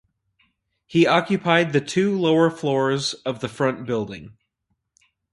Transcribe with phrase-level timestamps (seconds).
[0.87, 4.35] He occupied the two lower floors of the front building.